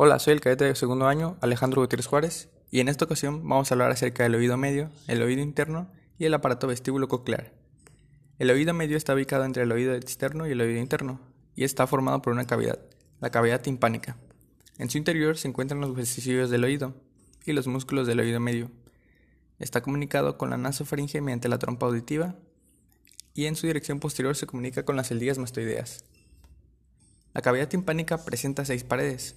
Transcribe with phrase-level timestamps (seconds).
[0.00, 3.68] Hola, soy el cadete de segundo año, Alejandro Gutiérrez Juárez, y en esta ocasión vamos
[3.68, 5.90] a hablar acerca del oído medio, el oído interno
[6.20, 7.52] y el aparato vestíbulo coclear.
[8.38, 11.18] El oído medio está ubicado entre el oído externo y el oído interno,
[11.56, 12.78] y está formado por una cavidad,
[13.18, 14.16] la cavidad timpánica.
[14.78, 16.94] En su interior se encuentran los huesecillos del oído
[17.44, 18.70] y los músculos del oído medio.
[19.58, 22.36] Está comunicado con la nasofaringe mediante la trompa auditiva,
[23.34, 26.04] y en su dirección posterior se comunica con las celdillas mastoideas.
[27.34, 29.34] La cavidad timpánica presenta seis paredes,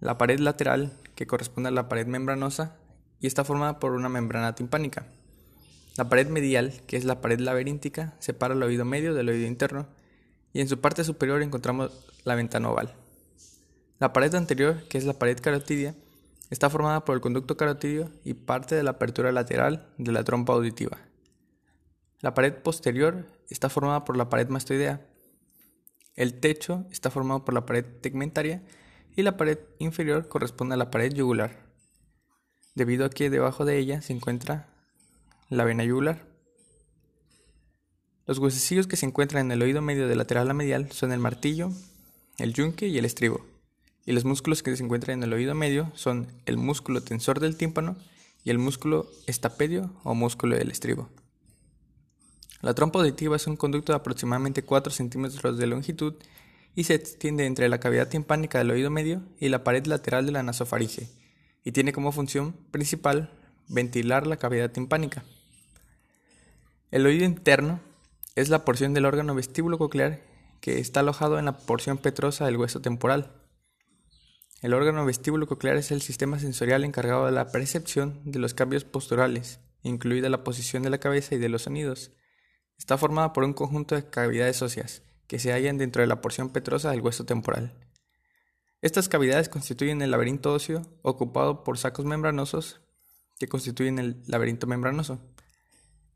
[0.00, 2.76] la pared lateral, que corresponde a la pared membranosa,
[3.20, 5.06] y está formada por una membrana timpánica.
[5.96, 9.86] La pared medial, que es la pared laberíntica, separa el oído medio del oído interno,
[10.52, 11.92] y en su parte superior encontramos
[12.24, 12.94] la ventana oval.
[13.98, 15.94] La pared anterior, que es la pared carotidia,
[16.48, 20.54] está formada por el conducto carotidio y parte de la apertura lateral de la trompa
[20.54, 20.98] auditiva.
[22.20, 25.06] La pared posterior está formada por la pared mastoidea.
[26.16, 28.62] El techo está formado por la pared tegmentaria
[29.16, 31.66] y la pared inferior corresponde a la pared yugular,
[32.74, 34.68] debido a que debajo de ella se encuentra
[35.48, 36.26] la vena yugular.
[38.26, 41.18] Los huesecillos que se encuentran en el oído medio de lateral a medial son el
[41.18, 41.70] martillo,
[42.38, 43.44] el yunque y el estribo,
[44.06, 47.56] y los músculos que se encuentran en el oído medio son el músculo tensor del
[47.56, 47.96] tímpano
[48.44, 51.08] y el músculo estapedio o músculo del estribo.
[52.62, 56.14] La trompa auditiva es un conducto de aproximadamente 4 centímetros de longitud
[56.74, 60.32] y se extiende entre la cavidad timpánica del oído medio y la pared lateral de
[60.32, 61.08] la nasofaringe,
[61.64, 63.32] y tiene como función principal
[63.68, 65.24] ventilar la cavidad timpánica.
[66.90, 67.80] El oído interno
[68.34, 70.22] es la porción del órgano vestíbulo coclear
[70.60, 73.32] que está alojado en la porción petrosa del hueso temporal.
[74.60, 78.84] El órgano vestíbulo coclear es el sistema sensorial encargado de la percepción de los cambios
[78.84, 82.12] posturales, incluida la posición de la cabeza y de los sonidos.
[82.78, 86.50] Está formada por un conjunto de cavidades óseas, que se hallan dentro de la porción
[86.50, 87.72] petrosa del hueso temporal.
[88.82, 92.80] Estas cavidades constituyen el laberinto óseo ocupado por sacos membranosos
[93.38, 95.20] que constituyen el laberinto membranoso.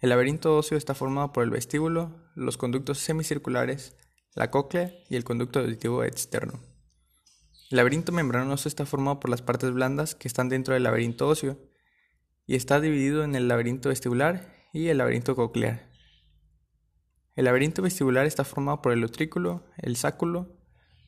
[0.00, 3.94] El laberinto óseo está formado por el vestíbulo, los conductos semicirculares,
[4.34, 6.62] la cóclea y el conducto auditivo externo.
[7.70, 11.58] El laberinto membranoso está formado por las partes blandas que están dentro del laberinto óseo
[12.46, 15.91] y está dividido en el laberinto vestibular y el laberinto coclear.
[17.34, 20.54] El laberinto vestibular está formado por el utrículo, el sáculo,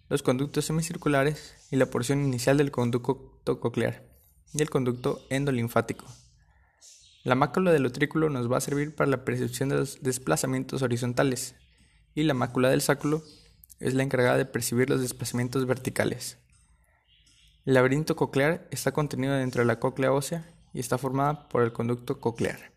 [0.08, 4.02] los conductos semicirculares y la porción inicial del conducto coclear
[4.54, 6.06] y el conducto endolinfático.
[7.24, 11.56] La mácula del utrículo nos va a servir para la percepción de los desplazamientos horizontales
[12.14, 13.22] y la mácula del sáculo
[13.80, 16.38] es la encargada de percibir los desplazamientos verticales.
[17.66, 21.72] El laberinto coclear está contenido dentro de la cóclea ósea y está formada por el
[21.72, 22.72] conducto coclear.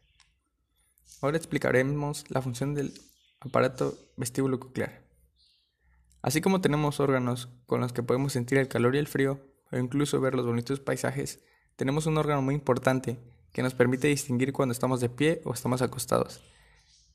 [1.21, 2.93] Ahora explicaremos la función del
[3.39, 5.07] aparato vestíbulo coclear.
[6.21, 9.39] Así como tenemos órganos con los que podemos sentir el calor y el frío,
[9.71, 11.39] o incluso ver los bonitos paisajes,
[11.75, 13.19] tenemos un órgano muy importante
[13.53, 16.41] que nos permite distinguir cuando estamos de pie o estamos acostados.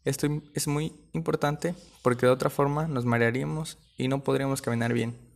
[0.05, 5.32] Esto es muy importante porque de otra forma nos marearíamos y no podríamos caminar bien.